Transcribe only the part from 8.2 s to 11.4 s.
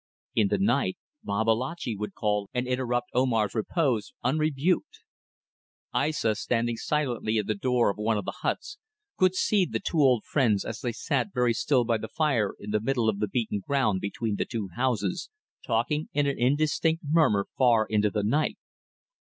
the huts, could see the two old friends as they sat